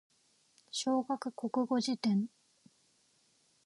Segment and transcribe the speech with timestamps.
[0.71, 2.27] 小学国語辞典